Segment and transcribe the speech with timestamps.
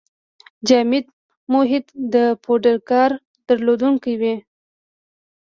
[0.67, 1.05] جامد
[1.53, 3.09] محیط د پوډراګر
[3.47, 4.35] درلودونکی وي.